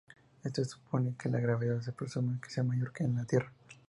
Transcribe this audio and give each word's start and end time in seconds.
Esto 0.43 0.65
supone, 0.65 1.13
que 1.15 1.29
la 1.29 1.39
gravedad 1.39 1.79
se 1.81 1.91
presume 1.91 2.39
que 2.41 2.49
sea 2.49 2.63
mayor 2.63 2.91
que 2.91 3.03
en 3.03 3.17
la 3.17 3.25
tierra. 3.25 3.53